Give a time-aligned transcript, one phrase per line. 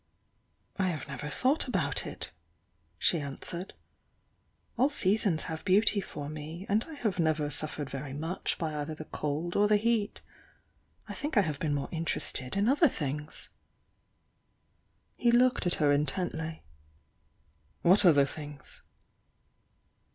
[0.79, 2.31] "I have never thought about it,"
[2.97, 3.75] she answered.
[4.75, 8.95] "All seasons have beauty for me, and I have never suffered very much by either
[8.95, 10.21] the cold or the heat.
[11.07, 13.49] I think I have been more interested in other things."
[15.17, 16.61] He looked at her intentl".
[17.83, 18.81] "What other things?"